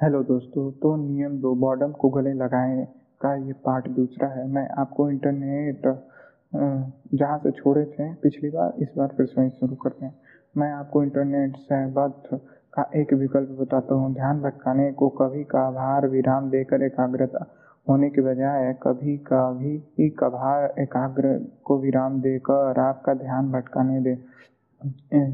Hello 0.00 0.22
दोस्तों 0.22 0.70
तो 0.72 0.94
नियम 0.96 1.32
दो 1.40 1.54
बॉर्डम 1.54 1.92
को 1.92 2.08
गले 2.08 2.32
लगाए 2.32 2.84
का 3.20 3.34
ये 3.36 3.52
पार्ट 3.64 3.88
दूसरा 3.88 4.26
है। 4.28 4.46
मैं 4.48 4.66
आपको 4.78 5.08
इंटरनेट 5.10 5.86
जहाँ 7.14 7.38
से 7.38 7.50
छोड़े 7.50 7.84
थे, 7.84 8.06
पिछली 8.14 8.50
बार, 8.50 8.74
इस 8.78 8.88
बार 8.98 9.14
फिर 9.16 9.26
से 9.26 9.48
शुरू 9.50 9.74
करते 9.74 10.04
हैं। 10.04 10.14
मैं 10.56 10.70
आपको 10.72 11.02
इंटरनेट 11.02 11.56
सहबद्ध 11.58 12.38
का 12.74 12.88
एक 12.96 13.12
विकल्प 13.14 13.48
बताता 13.60 13.94
हूँ। 13.94 14.12
ध्यान 14.14 14.40
भटकाने 14.42 14.90
को, 14.92 15.08
कभी 15.10 15.42
कभार 15.46 16.06
विराम 16.08 16.50
देकर 16.50 16.82
एकाग्रता 16.84 17.44
होने 17.86 18.10
के 18.10 18.20
बजाय, 18.22 18.72
कभी 18.82 19.16
कभी 19.26 19.76
ही 19.98 20.08
कभार 20.18 20.74
एकाग्र 20.80 21.38
को 21.64 21.78
विराम 21.80 22.20
देकर 22.20 22.80
आपका 22.80 23.14
ध्यान 23.16 23.50
भटकाने 23.52 24.00
दे। 24.00 24.14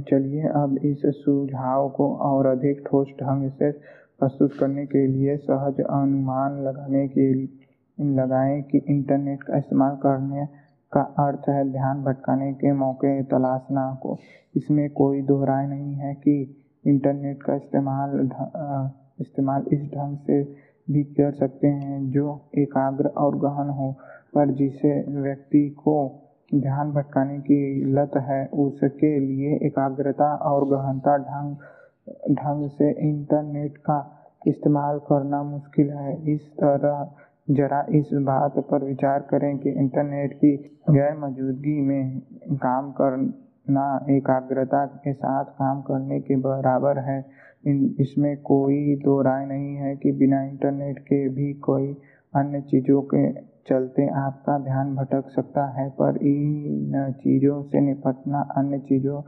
चलिए, 0.02 0.42
अब 0.42 0.78
इस 0.84 1.02
सुझाव 1.16 1.88
को 1.90 2.14
और 2.28 2.46
अधिक 2.48 2.82
ठोस 2.86 3.08
ढंग 3.20 3.50
से 3.52 3.70
प्रस्तुत 4.24 4.52
करने 4.58 4.86
के 4.86 5.06
लिए 5.06 5.36
सहज 5.36 5.80
अनुमान 5.80 6.62
लगाने 6.64 7.08
के, 7.08 7.32
लगाएँ 7.98 8.62
कि 8.62 8.78
इंटरनेट 8.78 9.42
का 9.42 9.56
इस्तेमाल 9.56 9.96
करने 9.96 10.46
का 10.92 11.00
अर्थ 11.00 11.48
है 11.48 11.64
ध्यान 11.72 12.02
भटकाने 12.04 12.52
के 12.52 12.72
मौके 12.72 13.22
तलाशना 13.22 14.00
को 14.02 14.16
इसमें 14.56 14.90
कोई 14.90 15.22
दो 15.22 15.44
नहीं 15.44 15.94
है 15.94 16.14
कि 16.14 16.36
इंटरनेट 16.86 17.42
का 17.42 17.54
इस्तेमाल 17.54 18.30
इस्तेमाल 19.20 19.64
इस 19.72 19.80
ढंग 19.80 20.16
से 20.16 20.42
भी 20.90 21.04
कर 21.04 21.32
सकते 21.32 21.66
हैं 21.66 22.10
जो 22.10 22.40
एकाग्र 22.58 23.06
और 23.06 23.36
गहन 23.36 23.68
हो, 23.68 23.92
पर 24.34 24.50
जिसे 24.50 25.20
व्यक्ति 25.20 25.68
को 25.68 25.96
ध्यान 26.54 26.92
भटकाने 26.92 27.38
की 27.38 27.84
लत 27.84 28.10
है, 28.16 28.46
उसके 28.46 29.18
लिए 29.20 29.58
एकाग्रता 29.66 30.34
और 30.34 30.68
गहनता 30.68 31.16
ढंग 31.18 31.56
ढंग 32.08 32.68
से 32.70 32.90
इंटरनेट 33.08 33.76
का 33.78 33.98
इस्तेमाल 34.46 34.98
करना 34.98 35.42
मुश्किल 35.42 35.90
है। 35.90 36.14
इस 36.32 36.50
तरह 36.52 37.08
जरा 37.48 37.84
इस 37.90 38.10
बात 38.22 38.58
पर 38.70 38.84
विचार 38.84 39.26
करें 39.30 39.56
कि 39.58 39.70
इंटरनेट 39.70 40.34
की 40.34 40.56
गैर 40.90 41.16
मौजूदगी 41.18 41.80
में 41.80 42.20
काम 42.62 42.90
करना 42.92 43.86
एकाग्रता 44.10 44.84
के 44.86 45.12
साथ 45.12 45.44
काम 45.58 45.80
करने 45.82 46.20
के 46.20 46.36
बराबर 46.36 46.98
है। 46.98 47.18
इसमें 48.00 48.36
कोई 48.42 48.94
दो 49.04 49.20
राय 49.22 49.44
नहीं 49.46 49.74
है 49.74 49.94
कि 49.96 50.12
बिना 50.12 50.42
इंटरनेट 50.42 50.98
के 50.98 51.28
भी 51.28 51.52
कोई 51.60 51.92
अन्य 52.34 52.60
चीज़ों 52.60 53.02
के 53.14 53.32
चलते 53.68 54.06
आपका 54.08 54.58
ध्यान 54.58 54.94
भटक 54.96 55.28
सकता 55.30 55.64
है, 55.70 55.88
पर 55.90 56.16
इन 56.16 57.12
चीज़ों 57.20 57.62
से 57.62 57.80
निपटना 57.80 58.40
अन्य 58.56 58.78
चीज़ों 58.78 59.20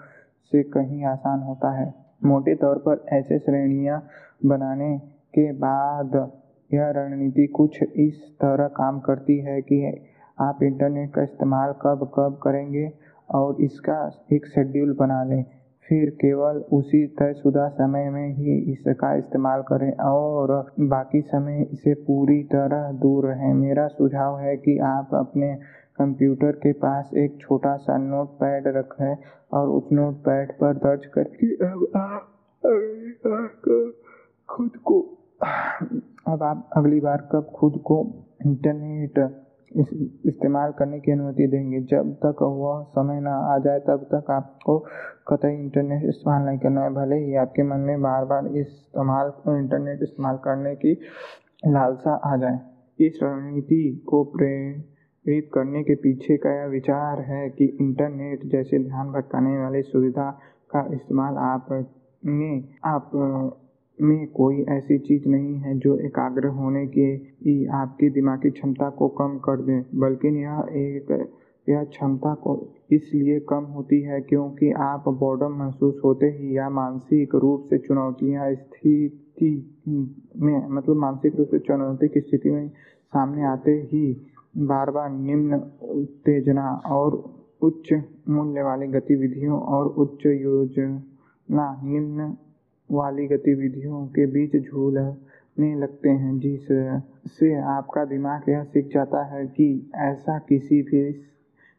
से 0.53 0.63
कहीं 0.63 1.05
आसान 1.05 1.43
होता 1.43 1.71
है। 1.71 2.06
मोटे 2.23 2.55
तौर 2.55 2.79
पर 2.79 3.05
ऐसे 3.13 3.39
श्रेणियाँ 3.39 4.03
बनाने 4.47 4.97
के 5.35 5.51
बाद 5.53 6.15
यह 6.71 6.91
रणनीति 6.91 7.47
कुछ 7.47 7.83
इस 7.83 8.23
तरह 8.43 8.69
काम 8.77 8.99
करती 8.99 9.39
है 9.39 9.61
कि 9.63 9.83
आप 10.41 10.63
इंटरनेट 10.63 11.13
का 11.15 11.23
इस्तेमाल 11.23 11.73
कब 11.83 12.11
कब 12.15 12.39
करेंगे 12.43 12.91
और 13.35 13.61
इसका 13.61 13.99
एक 14.33 14.47
शेड्यूल 14.47 14.97
बना 14.99 15.23
लें। 15.25 15.45
फिर 15.89 16.11
केवल 16.11 16.57
उसी 16.73 17.07
तयशुदा 17.19 17.69
समय 17.69 18.09
में 18.11 18.29
ही 18.35 18.57
इसका 18.73 19.15
इस्तेमाल 19.15 19.63
करें 19.63 19.93
और 20.05 20.51
बाकी 20.81 21.21
समय 21.21 21.67
इसे 21.73 21.95
पूरी 21.95 22.43
तरह 22.45 22.91
दूर 22.93 23.27
रहें। 23.27 23.53
मेरा 23.55 23.87
सुझाव 23.89 24.39
है 24.41 24.57
कि 24.57 24.79
आप 24.79 25.15
अपने 25.15 25.53
कंप्यूटर 25.99 26.53
के 26.53 26.73
पास 26.73 27.11
एक 27.17 27.39
छोटा 27.41 27.77
सा 27.77 27.97
नोट 27.97 28.29
पैड 28.29 28.67
रखें 28.67 29.17
और 29.53 29.69
उस 29.69 29.89
नोट 29.93 30.15
पैड 30.15 30.53
पर 30.53 30.75
दर्ज 30.77 31.07
करके 31.07 31.55
अब 31.67 31.87
आप 31.97 32.33
खुद 34.49 34.77
को, 34.77 35.01
अब 36.29 36.43
आप 36.43 36.71
अगली 36.77 37.01
बार 37.01 37.29
कब 37.33 37.51
खुद 37.57 37.83
को 37.85 38.25
इंटरनेट 38.47 39.43
इस, 39.77 39.89
इस्तेमाल 40.27 40.73
करने 40.73 41.01
की 41.01 41.13
अनुमति 41.13 41.47
देंगे। 41.47 41.81
जब 41.81 42.13
तक 42.15 42.43
वह 42.43 42.83
समय 42.83 43.21
ना 43.21 43.35
आ 43.55 43.59
जाए, 43.59 43.81
तब 43.81 44.07
तक 44.15 44.31
आपको 44.31 44.79
कतई 45.29 45.55
इंटरनेट 45.55 46.05
इस्तेमाल 46.05 46.43
नहीं 46.43 46.59
करना 46.59 46.83
है। 46.83 46.91
भले 46.91 47.17
ही 47.17 47.35
आपके 47.35 47.63
मन 47.63 47.81
में 47.81 48.03
बार 48.03 48.25
बार 48.25 48.47
इस्तेमाल 48.47 49.33
इंटरनेट 49.57 50.03
इस्तेमाल 50.03 50.37
करने 50.37 50.75
की 50.75 50.93
लालसा 51.67 52.15
आ 52.25 52.37
जाए। 52.37 52.59
इस 53.07 53.19
रणनीति 53.23 54.05
को 54.09 54.25
प्रेरित 55.27 55.49
करने 55.55 55.83
के 55.83 55.95
पीछे 55.95 56.37
का 56.37 56.51
यह 56.55 56.67
विचार 56.67 57.21
है 57.21 57.49
कि 57.51 57.65
इंटरनेट 57.81 58.45
जैसे 58.47 58.79
ध्यान 58.79 59.09
भटकाने 59.13 59.59
वाली 59.59 59.81
सुविधा 59.83 60.31
का 60.71 60.87
इस्तेमाल 60.95 61.37
आप 61.37 61.67
ने, 62.27 62.65
आप, 62.85 63.11
में 63.99 64.27
कोई 64.27 64.63
ऐसी 64.69 64.99
चीज़ 64.99 65.29
नहीं 65.29 65.55
है 65.55 65.77
जो 65.79 65.97
एकाग्र 65.99 66.47
होने 66.47 66.87
के 66.87 67.07
ही 67.45 67.55
आपकी 67.75 68.11
दिमागी 68.11 68.51
क्षमता 68.51 68.91
को 68.91 69.09
कम 69.09 69.37
कर 69.39 69.63
दे। 69.63 69.81
बल्कि 69.95 70.29
यह 70.43 70.65
एक, 70.77 71.11
यह 71.69 71.85
क्षमता 71.85 72.35
को 72.35 72.55
इसलिए 72.91 73.41
कम 73.41 73.65
होती 73.75 74.01
है 74.01 74.21
क्योंकि 74.21 74.71
आप 74.81 75.09
बोर्डम 75.09 75.59
महसूस 75.59 76.01
होते 76.05 76.27
ही 76.27 76.57
या 76.57 76.69
मानसिक 76.71 77.35
रूप 77.35 77.67
से 77.71 77.79
चुनौतियाँ 77.79 78.53
स्थिति 78.55 79.51
में 79.89 80.69
मतलब 80.69 80.97
मानसिक 80.97 81.37
रूप 81.37 81.49
से 81.51 81.59
चुनौती 81.59 82.09
की 82.09 82.21
स्थिति 82.21 82.51
में 82.51 82.69
सामने 83.13 83.45
आते 83.47 83.71
ही 83.93 84.07
बार 84.57 84.91
बार 84.91 85.11
निम्न 85.11 85.55
उत्तेजना 85.83 86.69
और 86.87 87.15
उच्च 87.63 87.93
मूल्य 88.29 88.63
वाली 88.63 88.87
गतिविधियों 88.87 89.59
और 89.61 89.87
उच्च 89.87 90.27
योजना 90.27 91.67
निम्न 91.85 92.37
वाली 92.91 93.27
गतिविधियों 93.27 94.07
के 94.07 94.27
बीच 94.27 94.57
झूलने 94.63 95.75
लगते 95.75 96.09
हैं, 96.09 96.39
जिससे 96.39 97.55
आपका 97.55 98.05
दिमाग 98.05 98.49
यह 98.49 98.63
सीख 98.65 98.89
जाता 98.95 99.25
है 99.25 99.47
कि 99.47 99.69
ऐसा 99.97 100.39
किसी 100.39 100.81
भी 100.83 101.13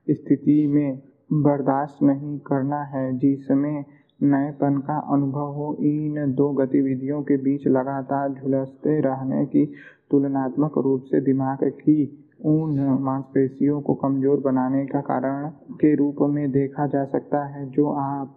स्थिति 0.07 0.65
में 0.67 1.01
बर्दाश्त 1.33 2.03
नहीं 2.03 2.37
करना 2.39 2.81
है 2.83 3.17
जिसमें 3.17 3.85
नएपन 4.23 4.77
का 4.87 4.97
अनुभव 5.13 5.51
हो। 5.53 5.75
इन 5.81 6.33
दो 6.35 6.49
गतिविधियों 6.53 7.21
के 7.23 7.37
बीच 7.37 7.67
लगातार 7.67 8.33
झुलसते 8.33 8.99
रहने 9.01 9.45
की 9.45 9.65
तुलनात्मक 10.11 10.77
रूप 10.77 11.03
से 11.03 11.21
दिमाग 11.21 11.63
की 11.63 12.05
उन 12.39 12.79
मांसपेशियों 13.01 13.79
को 13.81 13.93
कमज़ोर 13.93 14.39
बनाने 14.39 14.85
का 14.85 14.99
कारण 15.01 15.47
के 15.73 15.93
रूप 15.95 16.17
में 16.29 16.49
देखा 16.51 16.85
जा 16.87 17.03
सकता 17.05 17.43
है, 17.45 17.69
जो 17.69 17.89
आप 17.91 18.35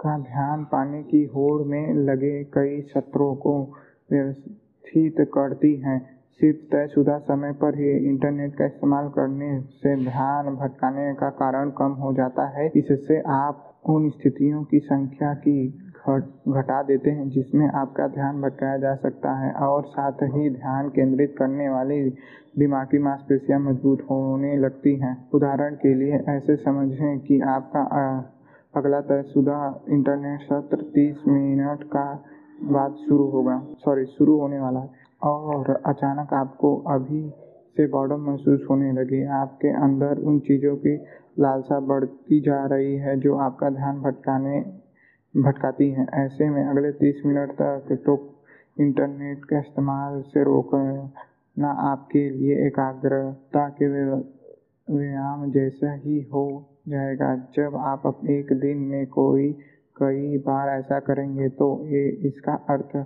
का 0.00 0.18
ध्यान 0.18 0.64
पाने 0.64 1.02
की 1.02 1.24
होड़ 1.24 1.62
में 1.62 1.94
लगे 1.94 2.42
कई 2.44 2.80
सत्रों 2.94 3.34
को 3.36 3.54
व्यवस्थित 4.10 5.26
करती 5.34 5.74
हैं। 5.76 5.98
सिर्फ़ 6.40 6.58
तयशुदा 6.72 7.18
समय 7.18 7.52
पर 7.52 7.78
ही 7.78 7.90
इंटरनेट 8.08 8.54
का 8.54 8.66
इस्तेमाल 8.66 9.08
करने 9.08 9.60
से 9.60 9.94
ध्यान 10.04 10.54
भटकाने 10.56 11.12
का 11.14 11.30
कारण 11.36 11.70
कम 11.70 11.92
हो 12.02 12.12
जाता 12.14 12.46
है। 12.48 12.70
इससे 12.76 13.20
आप 13.28 13.64
उन 13.88 14.08
स्थितियों 14.10 14.62
की 14.64 14.78
संख्या 14.78 15.32
की 15.34 15.58
घटा 16.08 16.82
देते 16.82 17.10
हैं, 17.10 17.28
जिसमें 17.28 17.66
आपका 17.68 18.06
ध्यान 18.08 18.40
भटकाया 18.42 18.76
जा 18.78 18.94
सकता 18.94 19.32
है 19.32 19.52
और 19.66 19.84
साथ 19.84 20.22
ही 20.24 20.50
ध्यान 20.50 20.88
केंद्रित 20.88 21.34
करने 21.38 21.68
वाली 21.68 22.00
दिमागी 22.58 22.98
मांसपेशियाँ 22.98 23.60
मज़बूत 23.60 24.06
होने 24.10 24.56
लगती 24.56 24.94
हैं। 24.96 25.16
उदाहरण 25.34 25.74
के 25.74 25.94
लिए, 25.94 26.18
ऐसे 26.28 26.56
समझें 26.56 27.18
कि 27.20 27.40
आपका 27.40 27.82
अगला 28.74 29.00
तयशुदा 29.00 29.58
इंटरनेट 29.88 30.40
सत्र 30.40 30.82
तीस 30.94 31.22
मिनट 31.28 31.84
का 31.84 32.24
बाद 32.62 32.94
शुरू 33.08 33.28
होगा, 33.30 33.60
सॉरी, 33.78 34.04
शुरू 34.06 34.38
होने 34.40 34.58
वाला 34.60 34.80
है, 34.80 34.90
और 35.22 35.70
अचानक 35.86 36.34
आपको 36.34 36.76
अभी 36.88 37.28
से 37.76 37.86
बॉडम 37.86 38.20
महसूस 38.20 38.66
होने 38.70 38.92
लगी। 38.92 39.22
आपके 39.24 39.68
अंदर 39.68 40.18
उन 40.18 40.38
चीज़ों 40.40 40.76
की 40.76 40.96
लालसा 41.40 41.80
बढ़ती 41.80 42.40
जा 42.40 42.64
रही 42.66 42.96
है 42.96 43.18
जो 43.20 43.36
आपका 43.36 43.70
ध्यान 43.70 44.00
भटकाने 44.00 44.60
भटकाती 45.34 45.90
हैं। 45.90 46.06
ऐसे 46.16 46.48
में 46.50 46.64
अगले 46.64 46.90
तीस 46.92 47.22
मिनट 47.26 47.50
तक 47.52 47.96
तो 48.06 48.16
इंटरनेट 48.80 49.44
का 49.44 49.58
इस्तेमाल 49.58 50.20
से 50.22 50.42
रोकना 50.44 51.70
आपके 51.82 52.28
लिए 52.30 52.66
एकाग्रता 52.66 53.68
के 53.78 53.88
व्यायाम 54.88 55.50
जैसा 55.52 55.92
ही 55.94 56.20
हो 56.32 56.44
जाएगा। 56.88 57.34
जब 57.56 57.76
आप 57.76 58.20
एक 58.30 58.52
दिन 58.60 58.78
में 58.90 59.06
कोई, 59.08 59.52
कई 59.96 60.38
बार 60.38 60.68
ऐसा 60.68 60.98
करेंगे 61.00 61.48
तो 61.50 61.68
ये 61.86 62.08
इसका 62.28 62.54
अर्थ 62.70 62.96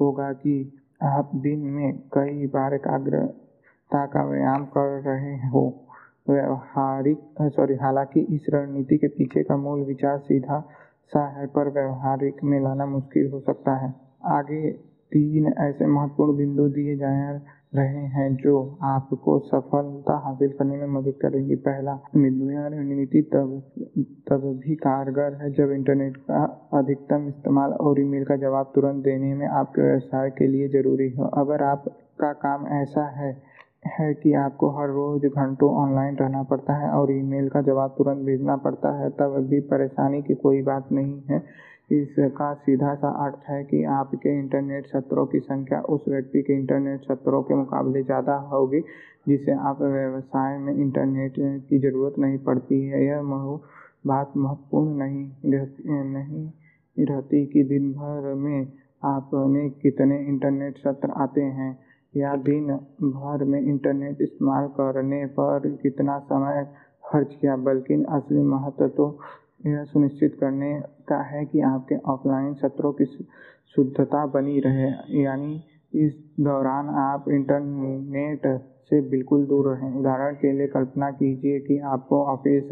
होगा 0.00 0.32
कि 0.32 0.56
आप 1.02 1.30
दिन 1.36 1.60
में 1.70 1.98
कई 2.14 2.46
बार 2.46 2.74
एकाग्रता 2.74 4.04
का 4.06 4.24
व्यायाम 4.24 4.64
कर 4.76 5.00
रहे 5.02 5.36
हो। 5.48 5.64
व्यवहारिक 6.28 7.18
सॉरी, 7.42 7.74
हालाँकि 7.76 8.20
इस 8.30 8.46
रणनीति 8.50 8.96
के 8.98 9.08
पीछे 9.08 9.42
का 9.42 9.56
मूल 9.56 9.82
विचार 9.82 10.18
सीधा 10.18 10.58
सा 11.12 11.26
है 11.28 11.46
पर 11.46 11.68
व्यवहारिक 11.70 12.44
में 12.44 12.58
लाना 12.60 12.86
मुश्किल 12.86 13.30
हो 13.32 13.40
सकता 13.40 13.76
है। 13.76 13.94
आगे 14.32 14.70
तीन 15.12 15.52
ऐसे 15.60 15.86
महत्वपूर्ण 15.86 16.36
बिंदु 16.36 16.68
दिए 16.68 16.96
जा 16.96 17.08
रहे 17.74 18.04
हैं 18.14 18.34
जो 18.36 18.54
आपको 18.84 19.38
सफलता 19.40 20.16
हासिल 20.24 20.48
करने 20.58 20.76
में 20.76 20.86
मदद 20.94 21.14
करेंगी। 21.22 21.54
पहला 21.66 21.92
यह 22.16 22.66
रणनीति 22.66 23.22
तब 23.32 23.62
तब 24.28 24.42
भी 24.64 24.74
कारगर 24.76 25.34
है 25.34 25.50
जब 25.52 25.70
इंटरनेट 25.70 26.16
का 26.30 26.42
अधिकतम 26.74 27.28
इस्तेमाल 27.28 27.72
और 27.72 28.00
ईमेल 28.00 28.24
का 28.24 28.36
जवाब 28.36 28.72
तुरंत 28.74 29.04
देने 29.04 29.34
में 29.34 29.46
आपके 29.48 29.82
व्यवसाय 29.82 30.30
के 30.30 30.46
लिए 30.46 30.68
ज़रूरी 30.68 31.08
हो। 31.10 31.24
अगर 31.42 31.62
आपका 31.62 32.32
काम 32.42 32.66
ऐसा 32.72 33.06
है 33.18 33.32
है 33.82 34.12
कि 34.14 34.32
आपको 34.34 34.70
हर 34.70 34.88
रोज़ 34.88 35.26
घंटों 35.26 35.70
ऑनलाइन 35.76 36.16
रहना 36.16 36.42
पड़ता 36.42 36.74
है 36.76 36.90
और 36.90 37.12
ईमेल 37.12 37.48
का 37.48 37.60
जवाब 37.62 37.94
तुरंत 37.98 38.24
भेजना 38.26 38.56
पड़ता 38.58 38.92
है, 38.98 39.10
तब 39.10 39.36
भी 39.50 39.60
परेशानी 39.68 40.22
की 40.22 40.34
कोई 40.36 40.62
बात 40.62 40.92
नहीं 40.92 41.20
है। 41.30 41.42
इसका 41.92 42.52
सीधा 42.56 42.94
सा 42.94 43.08
अर्थ 43.24 43.48
है 43.48 43.62
कि 43.64 43.82
आपके 43.92 44.38
इंटरनेट 44.38 44.86
सत्रों 44.86 45.24
की 45.26 45.38
संख्या 45.40 45.80
उस 45.90 46.04
व्यक्ति 46.08 46.42
के 46.42 46.52
इंटरनेट 46.52 47.00
सत्रों 47.02 47.42
के 47.42 47.54
मुकाबले 47.54 48.02
ज़्यादा 48.02 48.34
होगी, 48.52 48.80
जिसे 49.28 49.52
आप 49.52 49.82
व्यवसाय 49.82 50.58
में 50.58 50.74
इंटरनेट 50.74 51.34
की 51.68 51.78
ज़रूरत 51.78 52.18
नहीं 52.18 52.38
पड़ती 52.38 52.80
है। 52.86 53.04
यह 53.06 53.22
बात 54.06 54.32
महत्वपूर्ण 54.36 54.96
नहीं 54.98 55.52
रहती 55.52 56.02
नहीं 56.04 57.06
रहती 57.06 57.44
कि 57.46 57.62
दिन 57.64 57.92
भर 57.92 58.32
में 58.34 58.66
आपने 59.02 59.68
कितने 59.82 60.18
इंटरनेट 60.28 60.78
सत्र 60.78 61.10
आते 61.16 61.40
हैं। 61.40 61.72
या 62.14 62.34
दिन 62.48 62.66
भर 63.02 63.44
में 63.44 63.60
इंटरनेट 63.60 64.20
इस्तेमाल 64.22 64.66
करने 64.78 65.24
पर 65.38 65.68
कितना 65.82 66.18
समय 66.32 66.64
खर्च 67.04 67.34
किया? 67.40 67.56
बल्कि 67.58 67.94
असली 68.10 68.42
महत्व 68.44 68.86
तो 68.96 69.06
यह 69.66 69.82
सुनिश्चित 69.84 70.36
करने 70.40 70.72
का 71.08 71.20
है 71.30 71.44
कि 71.46 71.60
आपके 71.66 71.96
ऑफलाइन 72.12 72.52
सत्रों 72.62 72.92
की 72.92 73.04
शुद्धता 73.76 74.24
बनी 74.34 74.58
रहे। 74.60 75.22
यानी 75.22 75.54
इस 75.92 76.12
दौरान 76.40 76.88
आप 77.00 77.24
इंटरनेट 77.30 78.46
से 78.90 79.00
बिल्कुल 79.10 79.44
दूर 79.46 79.68
रहें। 79.68 79.92
उदाहरण 79.98 80.34
के 80.34 80.52
लिए 80.52 80.66
कल्पना 80.68 81.10
कीजिए 81.10 81.58
कि 81.60 81.78
आपको 81.92 82.24
ऑफ़िस 82.32 82.68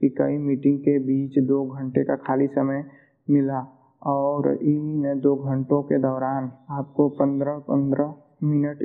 की 0.00 0.08
कई 0.20 0.36
मीटिंग 0.38 0.78
के 0.80 0.98
बीच 1.06 1.38
दो 1.48 1.64
घंटे 1.76 2.04
का 2.04 2.16
खाली 2.26 2.46
समय 2.48 2.84
मिला 3.28 3.60
और 4.02 4.52
इन 4.54 5.20
दो 5.22 5.34
घंटों 5.44 5.82
के 5.82 5.98
दौरान 5.98 6.50
आपको 6.78 7.08
पंद्रह 7.20 7.58
पंद्रह 7.68 8.14
मिनट 8.44 8.78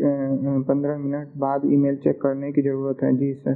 पंद्रह 0.68 0.98
मिनट 0.98 1.30
बाद 1.38 1.62
ईमेल 1.74 1.95
चेक 2.04 2.21
करने 2.21 2.51
की 2.54 2.62
ज़रूरत 2.62 3.04
है। 3.04 3.15
जिस 3.18 3.48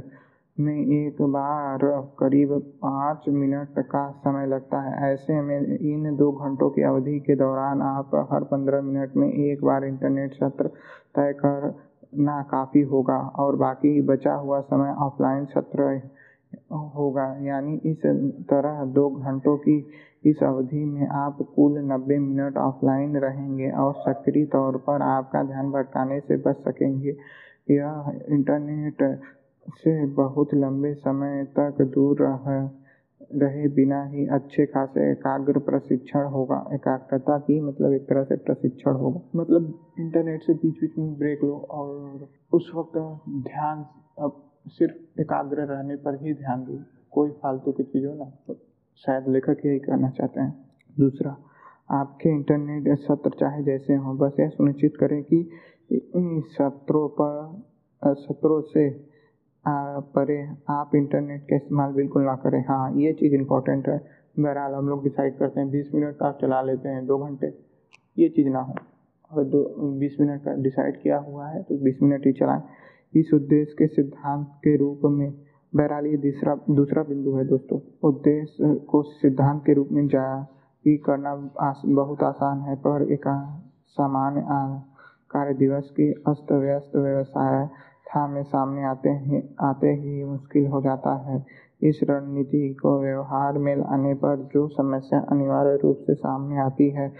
में 0.56 0.74
एक 0.76 1.20
बार 1.32 1.78
करीब 2.18 2.52
पाँच 2.82 3.28
मिनट 3.30 3.78
का 3.90 4.08
समय 4.24 4.46
लगता 4.46 4.80
है। 4.82 5.12
ऐसे 5.12 5.40
में 5.42 5.78
इन 5.78 6.14
दो 6.16 6.30
घंटों 6.32 6.70
की 6.70 6.82
अवधि 6.84 7.18
के 7.26 7.34
दौरान 7.36 7.82
आप 7.82 8.10
हर 8.32 8.44
पंद्रह 8.52 8.82
मिनट 8.82 9.16
में 9.16 9.28
एक 9.28 9.64
बार 9.64 9.84
इंटरनेट 9.84 10.34
सत्र 10.34 10.68
तय 11.16 11.32
करना 11.44 12.40
काफ़ी 12.50 12.80
होगा 12.92 13.18
और 13.44 13.56
बाकी 13.56 14.00
बचा 14.08 14.34
हुआ 14.34 14.60
समय 14.72 14.94
ऑफलाइन 15.00 15.44
सत्र 15.54 15.90
होगा। 16.72 17.24
यानी 17.42 17.74
इस 17.84 18.06
तरह 18.50 18.84
दो 18.84 19.08
घंटों 19.10 19.56
की 19.56 19.86
इस 20.24 20.42
अवधि 20.42 20.84
में 20.84 21.06
आप 21.06 21.38
कुल 21.56 21.78
नब्बे 21.78 22.18
मिनट 22.18 22.56
ऑफलाइन 22.56 23.16
रहेंगे 23.16 23.70
और 23.70 23.94
सक्रिय 23.94 24.44
तौर 24.44 24.76
पर 24.76 25.02
आपका 25.02 25.42
ध्यान 25.42 25.70
भटकाने 25.70 26.20
से 26.20 26.36
बच 26.36 26.56
सकेंगे। 26.56 27.16
यह 27.70 28.20
इंटरनेट 28.28 29.02
से 29.74 30.06
बहुत 30.06 30.54
लंबे 30.54 30.94
समय 30.94 31.44
तक 31.58 31.82
दूर 31.82 32.22
रह, 32.22 32.70
रहे 33.34 33.68
बिना 33.68 34.04
ही 34.04 34.26
अच्छे 34.26 34.66
खासे 34.66 35.10
एकाग्र 35.10 35.58
प्रशिक्षण 35.58 36.24
होगा। 36.26 36.64
एकाग्रता 36.72 37.38
की 37.38 37.60
मतलब 37.60 37.92
एक 37.92 38.08
तरह 38.08 38.24
से 38.24 38.36
प्रशिक्षण 38.36 38.92
होगा। 38.92 39.20
मतलब 39.36 39.78
इंटरनेट 40.00 40.42
से 40.42 40.54
बीच 40.54 40.80
बीच 40.80 40.98
में 40.98 41.18
ब्रेक 41.18 41.44
लो 41.44 41.54
और 41.70 42.28
उस 42.52 42.72
वक्त 42.74 42.98
ध्यान 43.28 43.84
अब 44.18 44.51
सिर्फ़ 44.66 45.20
एकाग्र 45.20 45.64
रहने 45.64 45.96
पर 45.96 46.14
ही 46.22 46.34
ध्यान 46.34 46.64
दो। 46.64 46.78
कोई 47.10 47.30
फालतू 47.32 47.72
की 47.72 47.82
चीज़ों 47.82 48.14
ना 48.14 48.54
शायद 49.04 49.28
लेखक 49.28 49.56
यही 49.66 49.78
कहना 49.78 50.10
चाहते 50.10 50.40
हैं। 50.40 50.52
दूसरा, 50.98 51.36
आपके 51.90 52.28
इंटरनेट 52.28 52.98
सत्र 52.98 53.30
चाहे 53.40 53.62
जैसे 53.62 53.94
हों, 53.94 54.16
बस 54.18 54.36
यह 54.40 54.48
सुनिश्चित 54.48 54.96
करें 54.96 55.22
कि 55.22 55.48
सत्रों 56.52 57.08
पर, 57.20 58.14
सत्रों 58.14 58.60
से 58.62 58.88
परे 60.14 60.38
आप 60.68 60.94
इंटरनेट 60.94 61.42
का 61.42 61.56
इस्तेमाल 61.56 61.92
बिल्कुल 61.92 62.22
ना 62.22 62.34
करें। 62.36 62.60
हाँ 62.68 62.92
ये 62.94 63.12
चीज़ 63.12 63.34
इम्पोर्टेंट 63.34 63.88
है। 63.88 63.98
बहरहाल 64.38 64.74
हम 64.74 64.88
लोग 64.88 65.02
डिसाइड 65.02 65.36
करते 65.38 65.60
हैं, 65.60 65.70
बीस 65.70 65.90
मिनट 65.94 66.14
का 66.16 66.32
चला 66.32 66.62
लेते 66.62 66.88
हैं, 66.88 67.06
दो 67.06 67.18
घंटे। 67.18 67.52
ये 68.18 68.28
चीज़ 68.28 68.48
ना 68.48 68.60
हो। 68.60 68.74
अगर 69.32 69.44
दो, 69.44 69.62
बीस 70.00 70.16
मिनट 70.20 70.42
का 70.44 70.54
डिसाइड 70.54 71.00
किया 71.02 71.18
हुआ 71.18 71.48
है 71.48 71.62
तो 71.62 71.76
बीस 71.78 71.98
मिनट 72.02 72.26
ही 72.26 72.32
चलाएँ। 72.32 72.62
इस 73.14 73.30
उद्देश्य 73.34 73.74
के 73.78 73.86
सिद्धांत 73.86 74.46
के 74.58 74.76
रूप 74.76 75.00
में 75.04 75.32
बहरहाल 75.72 76.06
ये 76.06 76.16
दूसरा 76.16 76.54
दूसरा 76.70 77.02
बिंदु 77.02 77.36
है 77.36 77.44
दोस्तों। 77.44 77.78
उद्देश्य 78.08 78.74
को 78.90 79.02
सिद्धांत 79.02 79.62
के 79.66 79.74
रूप 79.74 79.88
में 79.92 80.06
जारी 80.08 80.96
करना 80.96 81.30
आस, 81.60 81.82
बहुत 81.86 82.22
आसान 82.22 82.60
है 82.60 82.76
पर 82.76 83.12
एक 83.12 83.28
सामान्य 83.88 84.42
कार्य 85.30 85.54
दिवस 85.54 85.90
की 85.90 86.12
अस्त 86.26 86.52
व्यस्त 86.52 86.96
व्यवसाय 86.96 87.66
था 88.08 88.26
में 88.26 88.42
सामने 88.42 88.84
आते 88.84 89.10
ही 89.10 89.42
आते 89.60 89.92
ही 89.92 90.24
मुश्किल 90.24 90.66
हो 90.66 90.80
जाता 90.82 91.14
है। 91.28 91.44
इस 91.82 92.00
रणनीति 92.10 92.74
को 92.74 93.00
व्यवहार 93.00 93.58
में 93.58 93.74
लाने 93.76 94.14
पर 94.14 94.48
जो 94.54 94.66
समस्या 94.68 95.20
अनिवार्य 95.30 95.78
रूप 95.82 95.98
से 96.06 96.14
सामने 96.14 96.58
आती 96.58 96.88
है 96.90 97.12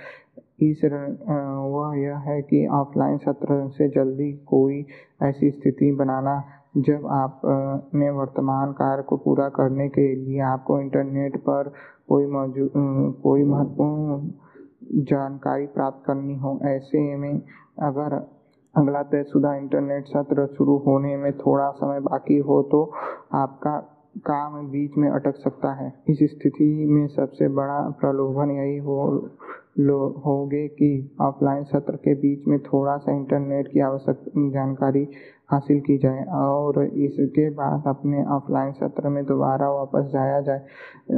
इस 0.63 0.85
वह 0.85 1.97
यह 1.99 2.19
है 2.29 2.41
कि 2.43 2.67
ऑफलाइन 2.73 3.17
सत्र 3.19 3.69
से 3.69 3.89
जल्दी 3.89 4.33
कोई 4.49 4.85
ऐसी 5.23 5.51
स्थिति 5.51 5.91
बनाना, 5.93 6.43
जब 6.77 7.07
आप 7.13 7.41
ने 7.95 8.11
वर्तमान 8.11 8.73
कार्य 8.73 9.03
को 9.03 9.17
पूरा 9.17 9.49
करने 9.49 9.89
के 9.89 10.15
लिए 10.17 10.41
आपको 10.43 10.81
इंटरनेट 10.81 11.37
पर 11.49 11.73
कोई 12.09 12.27
मौजूद 12.27 12.71
कोई 13.23 13.43
महत्वपूर्ण 13.45 15.05
जानकारी 15.05 15.67
प्राप्त 15.67 16.03
करनी 16.07 16.37
हो, 16.37 16.59
ऐसे 16.65 17.17
में 17.17 17.41
अगर 17.83 18.15
अगला 18.75 19.03
तयशुदा 19.03 19.55
इंटरनेट 19.55 20.07
सत्र 20.07 20.47
शुरू 20.47 20.77
होने 20.87 21.17
में 21.17 21.33
थोड़ा 21.39 21.71
समय 21.71 22.01
बाकी 22.01 22.39
हो 22.41 22.63
तो 22.63 22.85
आपका 23.35 23.77
काम 24.19 24.71
बीच 24.71 24.97
में 24.97 25.11
अटक 25.11 25.37
सकता 25.37 25.73
है। 25.73 26.03
इस 26.09 26.19
स्थिति 26.23 26.87
में 26.87 27.07
सबसे 27.07 27.49
बड़ा 27.49 27.91
प्रलोभन 28.01 28.51
यही 28.51 28.79
हो, 28.79 29.31
लो, 29.79 30.23
होगे 30.27 30.69
कि 30.69 31.17
ऑफलाइन 31.21 31.65
सत्र 31.65 31.97
के 31.97 32.15
बीच 32.15 32.47
में 32.47 32.59
थोड़ा 32.59 32.97
सा 32.97 33.13
इंटरनेट 33.13 33.73
की 33.73 33.81
आवश्यक 33.81 34.17
जानकारी 34.39 35.09
हासिल 35.53 35.81
की 35.87 35.97
जाए 35.99 36.23
और 36.35 36.83
इसके 37.07 37.49
बाद 37.55 37.83
अपने 37.87 38.25
ऑफलाइन 38.35 38.73
सत्र 38.73 39.09
में 39.09 39.25
दोबारा 39.25 39.71
वापस 39.73 40.11
जाया 40.13 40.41
जाए। 40.41 40.61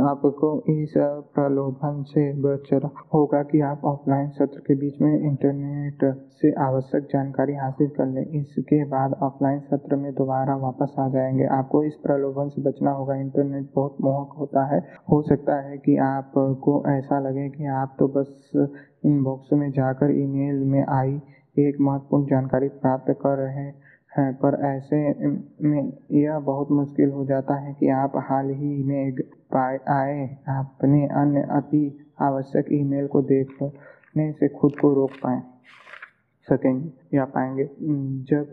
आपको 0.05 0.49
इस 0.73 0.93
प्रलोभन 1.35 2.03
से 2.09 2.25
बचना 2.43 2.91
होगा 3.15 3.43
कि 3.43 3.61
आप 3.71 3.85
ऑफलाइन 3.85 4.29
सत्र 4.39 4.61
के 4.67 4.75
बीच 4.75 5.01
में 5.03 5.13
इंटरनेट 5.21 6.05
से 6.43 6.53
आवश्यक 6.63 7.05
जानकारी 7.13 7.55
हासिल 7.55 7.89
कर 7.99 8.07
लें। 8.07 8.25
इसके 8.41 8.83
बाद 8.89 9.13
ऑफलाइन 9.23 9.61
सत्र 9.71 9.97
में 9.97 10.13
दोबारा 10.15 10.57
वापस 10.57 10.95
आ 10.99 11.09
जाएँगे। 11.09 11.47
आपको 11.59 11.83
इस 11.85 11.95
प्रलोभन 12.03 12.49
से 12.49 12.63
बचना 12.63 12.91
होगा। 12.91 13.15
इंटरनेट 13.17 13.69
बहुत 13.75 13.97
मोहक 14.01 14.35
होता 14.39 14.65
है। 14.75 14.81
हो 15.11 15.21
सकता 15.23 15.61
है 15.69 15.79
कि 15.79 15.97
आपको 16.05 16.83
ऐसा 16.89 17.19
लगे 17.21 17.49
कि 17.49 17.67
आप 17.77 17.97
तो 17.99 18.09
बस 18.17 18.51
इनबॉक्स 19.07 19.53
में 19.53 19.71
जाकर 19.71 20.11
ईमेल 20.19 20.65
में 20.67 20.85
आई 20.89 21.21
एक 21.57 21.77
महत्वपूर्ण 21.81 22.25
जानकारी 22.27 22.69
प्राप्त 22.83 23.11
कर 23.21 23.37
रहे 23.39 23.55
हैं 23.55 23.73
पर 24.15 24.59
ऐसे 24.67 24.99
में 25.65 25.93
यह 26.13 26.39
बहुत 26.41 26.71
मुश्किल 26.73 27.11
हो 27.11 27.25
जाता 27.27 27.55
है 27.61 27.73
कि 27.81 27.89
आप 27.93 28.13
हाल 28.29 28.51
ही 28.51 28.83
में 28.85 29.13
आए 29.91 30.27
अपने 30.51 31.07
अन्य 31.21 31.41
अति 31.53 31.83
आवश्यक 32.23 32.67
ईमेल 32.73 33.07
को 33.07 33.23
देखने 33.23 34.31
से 34.33 34.49
खुद 34.51 34.73
को 34.81 34.93
रोक 34.95 35.11
पाएँ, 35.23 35.43
सकेंगे 36.49 37.17
या 37.17 37.25
पाएँगे। 37.35 37.69
जब 38.31 38.51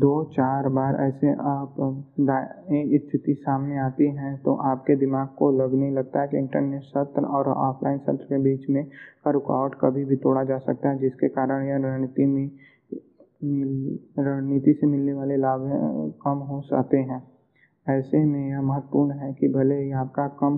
दो 0.00 0.12
चार 0.34 0.68
बार 0.78 0.96
ऐसे 1.02 1.32
आप 1.48 1.74
स्थिति 3.00 3.34
सामने 3.40 3.78
आती 3.78 4.06
है 4.16 4.36
तो 4.44 4.54
आपके 4.70 4.96
दिमाग 4.96 5.28
को 5.38 5.50
लगने 5.52 5.90
लगता 5.90 6.20
है 6.20 6.28
कि 6.28 6.38
इंटरनेट 6.38 6.82
सत्र 6.84 7.24
और 7.38 7.48
ऑफलाइन 7.48 7.98
सत्र 7.98 8.24
के 8.24 8.38
बीच 8.42 8.68
में 8.70 8.84
का 9.24 9.30
रुकावट 9.30 9.74
कभी 9.80 10.04
भी 10.04 10.16
तोड़ा 10.16 10.44
जा 10.44 10.58
सकता 10.58 10.88
है, 10.88 10.98
जिसके 10.98 11.28
कारण 11.28 11.66
यह 11.68 11.76
रणनीति 11.76 12.26
में 12.26 12.50
रणनीति 14.18 14.72
से 14.72 14.86
मिलने 14.86 15.12
वाले 15.12 15.36
लाभ 15.36 15.60
कम 16.24 16.38
हो 16.50 16.60
जाते 16.60 16.96
हैं। 16.96 17.22
ऐसे 17.88 18.24
में 18.24 18.48
यह 18.50 18.60
महत्वपूर्ण 18.62 19.10
है 19.10 19.32
कि 19.32 19.48
भले 19.48 19.82
ही 19.82 19.90
आपका 19.92 20.26
कम, 20.28 20.56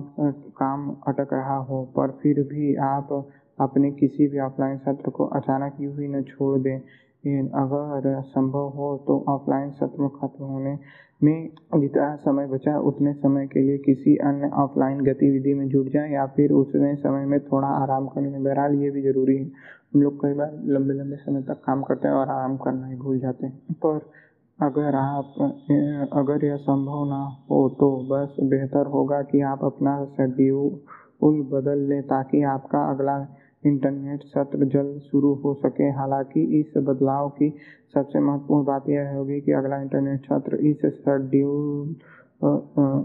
काम 0.59 0.95
अटक 1.07 1.33
रहा 1.33 1.57
हो, 1.57 1.83
पर 1.97 2.11
फिर 2.21 2.43
भी 2.43 2.75
आप 2.75 3.27
अपने 3.59 3.91
किसी 3.91 4.27
भी 4.27 4.39
ऑफलाइन 4.39 4.77
सत्र 4.77 5.09
को 5.09 5.25
अचानक 5.25 5.73
यूँ 5.81 5.93
ही 5.93 6.07
न 6.07 6.21
छोड़ 6.23 6.59
दें। 6.59 6.79
अगर 7.27 8.21
संभव 8.21 8.67
हो 8.69 9.03
तो 9.07 9.25
ऑफलाइन 9.29 9.71
सत्र 9.71 10.07
खत्म 10.07 10.43
होने 10.43 10.77
में 11.23 11.49
जितना 11.75 12.15
समय 12.15 12.47
बचा, 12.47 12.77
उतने 12.79 13.13
समय 13.13 13.47
के 13.47 13.59
लिए 13.59 13.77
किसी 13.77 14.15
अन्य 14.15 14.49
ऑफलाइन 14.53 14.99
गतिविधि 15.01 15.53
में 15.53 15.67
जुट 15.67 15.87
जाएँ 15.89 16.13
या 16.13 16.25
फिर 16.25 16.51
उतने 16.51 16.95
समय 16.95 17.25
में 17.25 17.39
थोड़ा 17.39 17.67
आराम 17.67 18.07
करने 18.07 18.39
बहरहाल, 18.39 18.75
ये 18.75 18.89
भी 18.91 19.01
ज़रूरी 19.01 19.37
है। 19.37 19.45
हम 19.97 20.01
लोग 20.03 20.15
कई 20.21 20.33
बार 20.33 20.51
लंबे 20.67 20.93
लंबे 20.93 21.15
समय 21.17 21.41
तक 21.43 21.61
काम 21.65 21.81
करते 21.83 22.07
हैं 22.07 22.15
और 22.15 22.29
आराम 22.29 22.55
करना 22.63 22.87
ही 22.87 22.95
भूल 22.95 23.19
जाते 23.19 23.45
हैं। 23.47 23.73
पर 23.85 23.99
अगर 24.59 24.95
आप, 24.95 25.33
अगर 26.13 26.45
यह 26.45 26.55
संभव 26.57 27.05
ना 27.09 27.21
हो 27.49 27.57
तो 27.79 27.87
बस 28.11 28.35
बेहतर 28.51 28.85
होगा 28.93 29.21
कि 29.31 29.41
आप 29.51 29.63
अपना 29.63 29.93
शेड्यूल 30.17 31.41
बदल 31.51 31.79
लें 31.89 32.01
ताकि 32.07 32.41
आपका 32.53 32.83
अगला 32.91 33.17
इंटरनेट 33.65 34.23
सत्र 34.25 34.65
जल्द 34.75 34.99
शुरू 35.01 35.33
हो 35.43 35.53
सके। 35.63 35.89
हालाँकि 35.91 36.43
इस 36.59 36.73
बदलाव 36.79 37.29
की 37.39 37.49
सबसे 37.93 38.19
महत्वपूर्ण 38.19 38.65
बात 38.65 38.89
यह 38.89 39.13
होगी 39.15 39.39
कि 39.41 39.51
अगला 39.53 39.81
इंटरनेट 39.81 40.25
सत्र 40.25 40.55
इस 40.71 40.85
शेड्यूल 40.97 41.95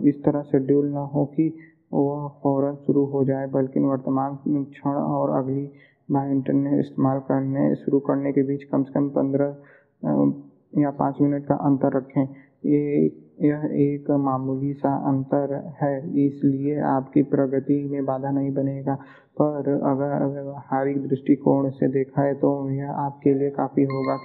इस 0.08 0.22
तरह 0.24 0.42
शेड्यूल 0.52 0.86
ना 0.88 1.04
हो 1.14 1.24
कि 1.36 1.48
वह 1.92 2.28
फ़ौरन 2.42 2.74
शुरू 2.86 3.04
हो 3.06 3.24
जाए, 3.24 3.46
बल्कि 3.48 3.80
वर्तमान 3.82 4.36
क्षण 4.46 4.90
और 4.90 5.30
अगली 5.38 5.64
बार 6.12 6.30
इंटरनेट 6.30 6.80
इस्तेमाल 6.80 7.18
करने, 7.28 7.74
शुरू 7.76 7.98
करने 8.00 8.32
के 8.32 8.42
बीच 8.42 8.64
कम 8.64 8.82
से 8.82 8.92
कम 8.92 9.08
पंद्रह 9.10 10.80
या 10.82 10.90
पाँच 10.92 11.20
मिनट 11.20 11.46
का 11.46 11.54
अंतर 11.62 11.96
रखें। 11.96 12.22
ये 12.64 13.04
यह 13.42 13.62
एक 13.82 14.10
मामूली 14.20 14.72
सा 14.74 14.94
अंतर 15.08 15.54
है, 15.82 15.96
इसलिए 16.26 16.78
आपकी 16.88 17.22
प्रगति 17.24 17.82
में 17.90 18.04
बाधा 18.04 18.30
नहीं 18.30 18.52
बनेगा। 18.54 18.94
पर 19.36 19.68
अगर 19.82 20.24
व्यवहारिक 20.26 21.06
दृष्टिकोण 21.08 21.68
से 21.70 21.88
देखा 21.92 22.22
है 22.22 22.34
तो 22.34 22.50
यह 22.70 22.90
आपके 23.00 23.34
लिए 23.34 23.50
काफ़ी 23.52 23.84
होगा 23.84 24.16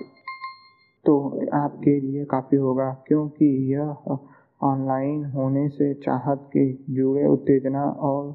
तो 1.06 1.14
आपके 1.56 2.00
लिए 2.02 2.24
काफ़ी 2.26 2.58
होगा, 2.58 2.90
क्योंकि 3.08 3.46
यह 3.74 4.18
ऑनलाइन 4.62 5.24
होने 5.32 5.68
से 5.70 5.94
चाहत 5.96 6.50
के 6.50 6.66
जुड़े 6.94 7.26
उत्तेजना 7.28 7.84
और 7.84 8.30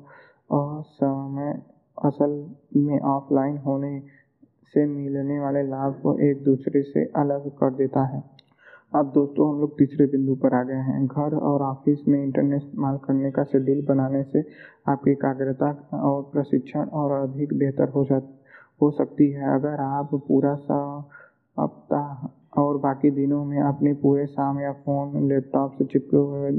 असमय 0.53 1.53
असल 1.99 2.51
में 2.77 3.01
ऑफलाइन 3.01 3.59
होने 3.59 4.03
से 4.75 4.87
मिलने 4.87 5.41
वाले 5.41 5.63
लाभ 5.63 6.01
को 6.03 6.19
एक 6.29 6.45
दूसरे 6.45 6.83
से 6.83 7.05
अलग 7.17 7.51
कर 7.59 7.75
देता 7.75 8.05
है। 8.07 8.23
अब 8.95 9.11
दोस्तों, 9.15 9.51
हम 9.51 9.61
लोग 9.61 9.79
तीसरे 9.79 10.07
बिंदु 10.07 10.35
पर 10.35 10.55
आ 10.55 10.63
गए 10.63 10.81
हैं। 10.87 11.07
घर 11.07 11.37
और 11.37 11.63
ऑफ़िस 11.63 12.01
में 12.09 12.23
इंटरनेट 12.23 12.63
इस्तेमाल 12.63 12.97
करने 13.05 13.31
का 13.31 13.45
शेड्यूल 13.45 13.85
बनाने 13.89 14.23
से 14.23 14.45
आपकी 14.89 15.11
एकाग्रता 15.11 15.71
और 16.01 16.23
प्रशिक्षण 16.33 16.85
और 17.01 17.13
अधिक 17.21 17.55
बेहतर 17.59 17.89
हो 17.89 18.05
जा 18.05 18.21
हो 18.83 18.91
सकती 18.91 19.31
है। 19.31 19.55
अगर 19.55 19.81
आप 19.81 20.15
पूरा 20.29 20.55
सप्ताह 20.55 22.27
और 22.61 22.79
बाकी 22.79 23.11
दिनों 23.11 23.45
में 23.45 23.61
अपने 23.61 23.93
पूरे 24.03 24.27
शाम 24.27 24.61
या 24.61 24.73
फ़ोन, 24.73 25.29
लैपटॉप 25.29 25.73
से 25.79 25.85
चिपके 25.85 26.17
हुए 26.17 26.51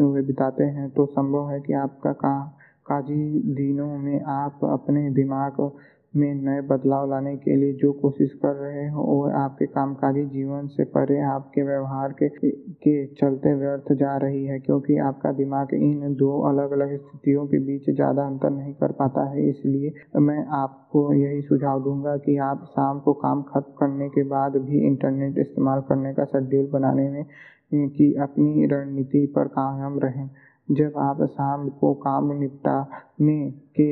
हुए 0.00 0.22
बिताते 0.22 0.66
हैं 0.66 0.90
तो 0.90 1.06
संभव 1.06 1.50
है 1.50 1.60
कि 1.60 1.72
आपका 1.74 2.12
का 2.14 2.58
काजी 2.86 3.54
दिनों 3.54 3.96
में 3.98 4.20
आप 4.32 4.64
अपने 4.72 5.10
दिमाग 5.12 5.70
में 6.14 6.34
नए 6.36 6.60
बदलाव 6.68 7.08
लाने 7.10 7.34
के 7.36 7.54
लिए 7.56 7.72
जो 7.72 7.90
कोशिश 7.92 8.32
कर 8.42 8.54
रहे 8.56 8.86
हो, 8.88 9.02
वो 9.02 9.30
आपके 9.38 9.66
कामकाजी 9.66 10.24
जीवन 10.26 10.66
से 10.66 10.84
परे 10.86 11.20
आपके 11.22 11.62
व्यवहार 11.62 12.12
के 12.12 12.28
के 12.28 12.94
चलते 13.14 13.54
व्यर्थ 13.54 13.92
जा 13.94 14.16
रही 14.16 14.44
है, 14.44 14.58
क्योंकि 14.60 14.96
आपका 14.98 15.32
दिमाग 15.32 15.74
इन 15.74 16.14
दो 16.14 16.30
अलग 16.50 16.70
अलग 16.72 16.94
स्थितियों 16.96 17.46
के 17.46 17.58
बीच 17.66 17.90
ज़्यादा 17.90 18.26
अंतर 18.26 18.50
नहीं 18.50 18.72
कर 18.74 18.92
पाता 18.92 19.28
है। 19.30 19.48
इसलिए 19.50 19.92
मैं 20.20 20.46
आपको 20.56 21.12
यही 21.14 21.42
सुझाव 21.42 21.82
दूँगा 21.84 22.16
कि 22.16 22.36
आप 22.44 22.64
शाम 22.70 23.00
को 23.00 23.12
काम 23.16 23.42
खत्म 23.44 23.72
करने 23.80 24.08
के 24.08 24.22
बाद 24.28 24.56
भी 24.62 24.86
इंटरनेट 24.86 25.38
इस्तेमाल 25.38 25.80
करने 25.88 26.14
का 26.14 26.24
शेड्यूल 26.26 26.70
बनाने 26.72 27.08
में, 27.10 27.24
की 27.72 28.12
अपनी 28.22 28.66
रणनीति 28.66 29.26
पर 29.26 29.48
कायम 29.50 29.98
रहें। 29.98 30.28
जब 30.68 30.92
आप 30.98 31.22
शाम 31.32 31.68
को 31.80 31.92
काम 31.94 32.32
निपटाने 32.38 33.50
के 33.80 33.88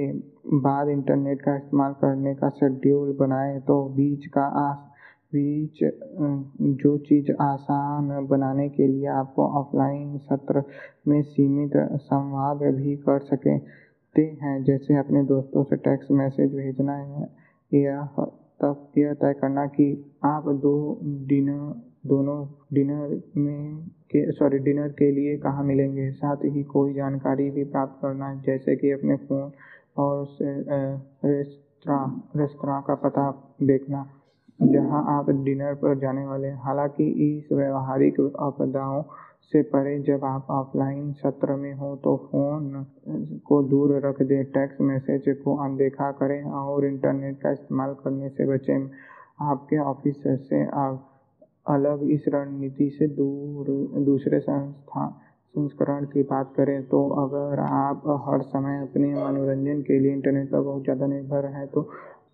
बाद 0.60 0.88
इंटरनेट 0.88 1.42
का 1.42 1.54
इस्तेमाल 1.56 1.92
करने 2.00 2.34
का 2.34 2.48
शेड्यूल 2.50 3.12
बनाएँ 3.20 3.60
तो 3.68 3.82
बीच 3.96 4.26
का 4.34 4.44
आस, 4.60 4.76
बीच 5.32 5.78
जो 6.82 6.96
चीज़ 7.08 7.30
आसान 7.42 8.08
बनाने 8.30 8.68
के 8.68 8.86
लिए 8.86 9.06
आपको 9.12 9.46
ऑफलाइन 9.60 10.16
सत्र 10.20 10.62
में 11.08 11.20
सीमित 11.22 11.72
संवाद 12.02 12.62
भी 12.76 12.96
कर 13.08 13.18
सकते 13.24 14.22
हैं। 14.42 14.62
जैसे 14.64 14.96
अपने 14.98 15.22
दोस्तों 15.24 15.64
से 15.64 15.76
टेक्स्ट 15.86 16.10
मैसेज 16.12 16.54
भेजना 16.54 16.96
है 16.96 17.28
या 17.72 18.04
तब 18.62 18.92
यह 18.98 19.12
तय 19.22 19.32
करना 19.40 19.66
कि 19.76 19.86
आप 20.24 20.48
दो 20.62 20.76
डिनर 21.28 21.93
दोनों 22.04 22.38
डिनर 22.74 23.20
में 23.36 23.76
के 24.10 24.30
सॉरी 24.32 24.58
डिनर 24.64 24.88
के 24.98 25.10
लिए 25.10 25.36
कहाँ 25.38 25.64
मिलेंगे? 25.64 26.10
साथ 26.12 26.44
ही 26.46 26.62
कोई 26.72 26.92
जानकारी 26.94 27.50
भी 27.50 27.64
प्राप्त 27.66 27.98
करना 28.02 28.34
जैसे 28.46 28.76
कि 28.76 28.90
अपने 28.92 29.16
फ़ोन 29.18 29.50
और 29.98 30.26
रेस्तरा, 31.24 31.98
रेस्तरां 32.36 32.80
का 32.82 32.94
पता 33.04 33.30
देखना, 33.62 34.04
जहाँ 34.60 35.04
आप 35.18 35.30
डिनर 35.44 35.74
पर 35.74 35.98
जाने 35.98 36.24
वाले 36.26 36.48
हैं। 36.48 36.60
हालाँकि 36.64 37.06
इस 37.28 37.52
व्यवहारिक 37.52 38.20
आपदाओं 38.40 39.02
से 39.52 39.62
परे 39.72 39.98
जब 40.02 40.24
आप 40.24 40.46
ऑफलाइन 40.50 41.12
सत्र 41.14 41.56
में 41.56 41.72
हो 41.74 41.94
तो 42.04 42.16
फ़ोन 42.30 42.84
को 43.46 43.62
दूर 43.62 43.96
रख 44.06 44.22
दें, 44.22 44.44
टेक्स्ट 44.46 44.80
मैसेज 44.82 45.36
को 45.44 45.56
अनदेखा 45.64 46.10
करें 46.20 46.42
और 46.60 46.86
इंटरनेट 46.86 47.40
का 47.40 47.50
इस्तेमाल 47.52 47.94
करने 48.04 48.28
से 48.28 48.46
बचें। 48.46 48.88
आपके 49.42 49.78
ऑफ़िस 49.80 50.22
से 50.48 50.64
आप 50.78 51.10
अलग 51.66 52.02
इस 52.10 52.24
रणनीति 52.28 52.88
से 52.90 53.06
दूर, 53.08 53.66
दूसरे 54.04 54.40
संस्था, 54.40 55.08
संस्करण 55.54 56.04
की 56.04 56.22
बात 56.22 56.52
करें 56.56 56.82
तो 56.88 57.08
अगर 57.18 57.60
आप 57.60 58.02
हर 58.26 58.42
समय 58.44 58.80
अपने 58.80 59.12
मनोरंजन 59.14 59.80
के 59.82 59.98
लिए 59.98 60.12
इंटरनेट 60.12 60.50
पर 60.50 60.60
बहुत 60.60 60.82
ज़्यादा 60.82 61.06
निर्भर 61.06 61.46
हैं 61.48 61.66
तो 61.66 61.88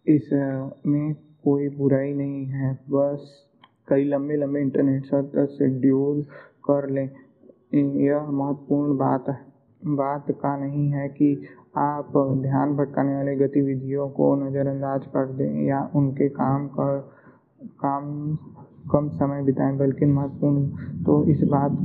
इसमें 0.08 1.14
कोई 1.44 1.68
बुराई 1.68 2.12
नहीं 2.14 2.44
है। 2.46 2.72
बस 2.90 3.30
कई 3.88 4.04
लंबे 4.04 4.37
लंबे 4.37 4.60
इंटरनेट 4.60 5.04
सत्र 5.04 5.46
शेड्यूल 5.49 6.22
कर 6.64 6.88
लें। 6.90 7.08
यह 7.75 8.30
महत्वपूर्ण 8.32 8.96
बात 8.96 9.28
है। 9.28 9.38
बात 9.82 10.30
का 10.40 10.56
नहीं 10.56 10.88
है 10.90 11.08
कि 11.08 11.32
आप 11.78 12.12
ध्यान 12.42 12.75
भटकाने 12.76 13.14
वाली 13.16 13.34
गतिविधियों 13.37 14.08
को 14.10 14.34
नज़रअंदाज 14.38 15.06
कर 15.06 15.26
दें 15.32 15.66
या 15.66 15.80
उनके 15.96 16.28
काम 16.30 16.66
कर, 16.68 16.99
काम 17.80 18.37
कम 18.92 19.09
समय 19.11 19.42
बिताएँ, 19.42 19.76
बल्कि 19.78 20.06
महत्वपूर्ण 20.06 21.02
तो 21.04 21.25
इस 21.30 21.42
बात 21.50 21.76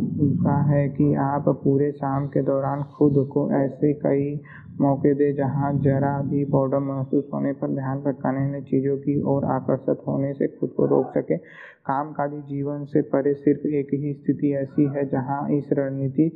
का 0.44 0.56
है 0.64 0.88
कि 0.90 1.14
आप 1.24 1.50
पूरे 1.64 1.92
शाम 1.92 2.28
के 2.28 2.42
दौरान 2.44 2.84
खुद 2.96 3.28
को 3.34 3.50
ऐसे 3.56 3.94
कई 4.00 4.40
मौके 4.82 5.14
दें 5.14 5.34
जहाँ 5.36 5.72
जरा 5.80 6.18
भी 6.22 6.44
बोर्डम 6.46 6.84
महसूस 6.86 7.30
होने 7.34 7.52
पर 7.54 7.74
ध्यान 7.76 8.00
भटकाने 8.00 8.46
वाली 8.46 8.62
चीज़ों 8.64 8.98
की 8.98 9.22
ओर 9.34 9.46
आकर्षित 9.52 10.02
होने 10.08 10.34
से 10.34 10.48
खुद 10.60 10.70
को 10.78 10.86
रोक 10.86 11.12
सकें। 11.12 11.38
कामकाजी 11.86 12.42
जीवन 12.50 12.84
से 12.86 13.02
परे 13.14 13.34
सिर्फ़ 13.36 13.68
एक 13.70 13.94
ही 13.94 14.14
स्थिति 14.14 14.54
ऐसी 14.56 14.88
है 14.96 15.06
जहाँ 15.10 15.42
इस 15.52 15.70
रणनीति 15.74 16.30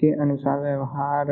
के 0.00 0.12
अनुसार 0.22 0.60
व्यवहार 0.60 1.26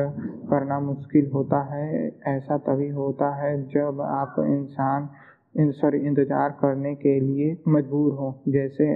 करना 0.50 0.80
मुश्किल 0.80 1.30
होता 1.34 1.62
है। 1.64 1.86
ऐसा 2.28 2.58
तभी 2.66 2.88
होता 2.92 3.34
है 3.34 3.56
जब 3.68 4.00
आप 4.00 4.34
इंसान 4.40 5.08
सॉरी 5.54 5.98
इंतज़ार 6.00 6.50
करने 6.60 6.94
के 6.96 7.18
लिए 7.20 7.56
मजबूर 7.68 8.12
हों। 8.12 8.32
जैसे 8.52 8.94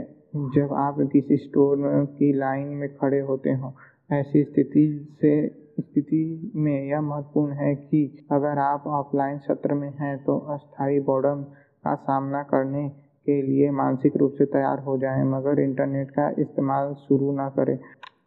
जब 0.54 0.72
आप 0.78 0.96
किसी 1.12 1.36
स्टोर 1.38 1.76
की 2.18 2.32
लाइन 2.32 2.66
में 2.76 2.88
खड़े 2.94 3.20
होते 3.20 3.50
हों, 3.52 3.70
ऐसी 4.10 4.42
स्थिति 4.44 4.86
से, 5.20 5.32
स्थिति 5.80 6.52
में 6.56 6.88
यह 6.88 7.00
महत्वपूर्ण 7.00 7.52
है 7.54 7.74
कि 7.74 8.26
अगर 8.32 8.58
आप 8.58 8.86
ऑफलाइन 8.94 9.38
सत्र 9.38 9.74
में 9.74 9.90
हैं 10.00 10.16
तो 10.24 10.38
अस्थायी 10.54 11.00
बॉर्डम 11.02 11.42
का 11.84 11.94
सामना 11.94 12.42
करने 12.44 12.88
के 13.26 13.40
लिए 13.42 13.70
मानसिक 13.72 14.16
रूप 14.16 14.32
से 14.32 14.44
तैयार 14.46 14.78
हो 14.80 14.96
जाएँ, 14.98 15.24
मगर 15.26 15.60
इंटरनेट 15.60 16.10
का 16.10 16.28
इस्तेमाल 16.38 16.94
शुरू 16.98 17.32
ना 17.32 17.48
करें। 17.58 17.78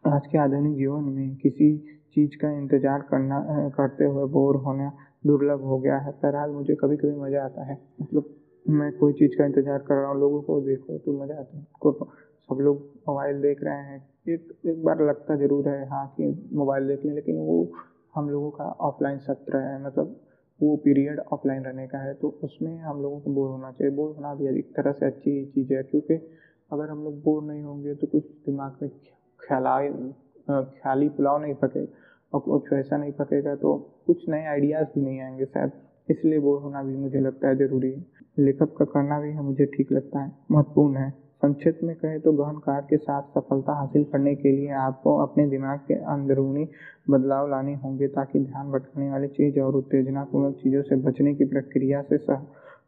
आज 0.06 0.26
के 0.26 0.38
आधुनिक 0.38 0.76
जीवन 0.76 1.04
में 1.12 1.34
किसी 1.36 1.76
चीज़ 2.16 2.36
का 2.36 2.50
इंतज़ार 2.50 3.00
करना, 3.10 3.40
करते 3.76 4.04
हुए 4.04 4.26
बोर 4.30 4.56
होना 4.56 4.90
दुर्लभ 5.24 5.60
हो 5.62 5.78
गया 5.80 5.96
है। 5.96 6.10
बहरहाल 6.12 6.50
मुझे 6.50 6.74
कभी 6.74 6.96
कभी 6.96 7.14
मज़ा 7.16 7.44
आता 7.44 7.64
है। 7.64 7.78
मतलब 8.02 8.34
मैं 8.66 8.90
कोई 8.98 9.12
चीज़ 9.12 9.36
का 9.38 9.44
इंतज़ार 9.44 9.78
कर 9.80 9.94
रहा 9.94 10.06
हूँ, 10.06 10.20
लोगों 10.20 10.40
को 10.42 10.60
देखो 10.62 10.98
तो 10.98 11.12
मज़ा 11.14 11.34
आता 11.34 11.56
है। 11.56 11.64
सब 12.48 12.58
लोग 12.60 12.76
मोबाइल 13.08 13.40
देख 13.42 13.62
रहे 13.64 13.82
हैं। 13.82 13.98
एक 14.28 14.48
एक 14.66 14.82
बार 14.84 15.02
लगता 15.02 15.36
ज़रूर 15.36 15.68
है 15.68 15.88
हाँ 15.88 16.06
कि 16.16 16.26
मोबाइल 16.54 16.86
देख 16.88 17.04
लें, 17.04 17.14
लेकिन 17.14 17.36
वो 17.38 17.72
हम 18.14 18.28
लोगों 18.30 18.50
का 18.50 18.64
ऑफलाइन 18.82 19.18
सत्र 19.20 19.56
है। 19.58 19.82
मतलब 19.84 20.20
वो 20.60 20.76
पीरियड 20.76 21.20
ऑफलाइन 21.32 21.62
रहने 21.64 21.86
का 21.86 21.98
है 21.98 22.12
तो 22.14 22.28
उसमें 22.44 22.76
हम 22.80 23.02
लोगों 23.02 23.20
को 23.20 23.30
बोर 23.30 23.48
होना 23.50 23.70
चाहिए। 23.72 23.94
बोर 23.96 24.14
होना 24.16 24.34
भी 24.34 24.46
एक 24.58 24.72
तरह 24.76 24.92
से 24.92 25.06
अच्छी 25.06 25.44
चीज़ 25.46 25.72
है, 25.74 25.82
क्योंकि 25.82 26.14
अगर 26.70 26.90
हम 26.90 27.04
लोग 27.04 27.22
बोर 27.22 27.42
नहीं 27.42 27.62
होंगे 27.62 27.94
तो 27.94 28.06
कुछ 28.06 28.24
दिमाग 28.46 28.76
में 28.82 28.90
ख्याल 29.40 29.64
ख्याली 30.48 31.08
पुलाव 31.10 31.40
नहीं 31.42 31.54
पकेगा 31.54 32.00
और 32.32 32.40
कुछ 32.40 32.72
वैसा 32.72 32.96
नहीं 32.96 33.12
पकेगा 33.12 33.54
तो 33.54 33.76
कुछ 34.06 34.28
नए 34.28 34.44
आइडियाज़ 34.46 34.86
भी 34.94 35.00
नहीं 35.00 35.20
आएँगे 35.20 35.44
शायद। 35.44 35.72
इसलिए 36.08 36.38
बोर 36.38 36.60
होना 36.62 36.82
भी 36.82 36.96
मुझे 36.96 37.20
लगता 37.20 37.48
है 37.48 37.56
ज़रूरी 37.56 37.90
है। 37.92 38.04
लेखक 38.38 38.74
का 38.78 38.84
करना 38.84 39.20
भी 39.20 39.32
मुझे 39.34 39.64
ठीक 39.66 39.92
लगता 39.92 40.20
है, 40.20 40.32
महत्वपूर्ण 40.50 40.96
है। 40.96 41.10
संक्षिप्त 41.42 41.82
में 41.84 41.94
कहें 41.96 42.20
तो 42.20 42.32
गहन 42.32 42.56
कार्य 42.56 42.86
के 42.90 42.96
साथ 42.96 43.22
सफलता 43.34 43.72
हासिल 43.72 44.04
करने 44.04 44.34
के 44.34 44.50
लिए 44.50 44.68
आपको 44.80 45.16
अपने 45.18 45.46
दिमाग 45.48 45.78
के 45.88 45.94
अंदरूनी 46.12 46.68
बदलाव 47.10 47.48
लाने 47.50 47.74
होंगे 47.74 48.08
ताकि 48.08 48.40
ध्यान 48.40 48.70
भटकने 48.72 49.10
वाली 49.10 49.28
चीज़ 49.28 49.58
और 49.60 49.76
उत्तेजनापूर्वक 49.76 50.54
चीज़ों 50.54 50.82
से 50.82 50.96
बचने 51.02 51.34
की 51.34 51.44
प्रक्रिया 51.44 52.02
से 52.02 52.18
सह 52.18 52.42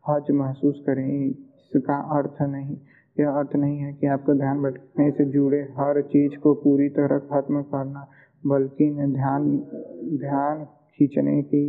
हर्ज 0.08 0.30
महसूस 0.32 0.82
करें। 0.86 1.08
इसका 1.26 1.96
अर्थ 2.18 2.42
नहीं, 2.44 2.76
यह 3.16 3.30
अर्थ 3.30 3.56
नहीं 3.56 3.78
है 3.78 3.92
कि 3.92 4.06
आपको 4.06 4.34
ध्यान 4.34 4.62
भटकने 4.62 5.10
से 5.10 5.24
जुड़े 5.30 5.60
हर 5.78 6.00
चीज़ 6.04 6.38
को 6.38 6.54
पूरी 6.54 6.88
तरह 6.90 7.18
खत्म 7.30 7.62
करना 7.64 8.06
बल्कि 8.46 8.90
ध्यान 9.12 9.50
ध्यान 10.20 10.64
खींचने 10.98 11.40
की 11.42 11.62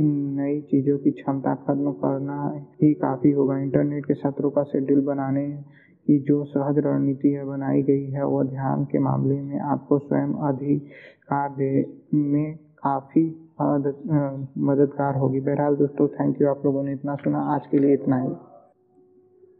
नई 0.00 0.60
चीज़ों 0.60 0.96
की 0.98 1.10
क्षमता 1.10 1.54
खत्म 1.66 1.92
करना 2.02 2.38
ही 2.82 2.92
काफ़ी 2.94 3.30
होगा। 3.30 3.58
इंटरनेट 3.58 4.06
के 4.06 4.14
सत्रों 4.14 4.50
का 4.50 4.62
शेड्यूल 4.62 5.00
बनाने 5.04 5.46
की 6.06 6.18
जो 6.18 6.42
सहज 6.44 6.78
रणनीति 6.78 7.28
है 7.28 7.44
बनाई 7.44 7.82
गई 7.82 8.04
है, 8.06 8.24
वह 8.24 8.44
ध्यान 8.44 8.84
के 8.84 8.98
मामले 8.98 9.40
में 9.40 9.58
आपको 9.60 9.98
स्वयं 9.98 10.32
अधिकार 10.48 11.54
देने 11.58 12.22
में 12.28 12.56
काफ़ी 12.82 13.24
मददगार 13.60 15.16
होगी। 15.18 15.40
बहरहाल 15.40 15.76
दोस्तों 15.76 16.08
थैंक 16.10 16.40
यू 16.42 16.48
आप 16.48 16.62
लोगों 16.64 16.82
ने 16.84 16.92
इतना 16.92 17.14
सुना। 17.14 17.40
आज 17.54 17.66
के 17.66 17.78
लिए 17.78 17.94
इतना 17.94 18.22
ही। 18.22 18.30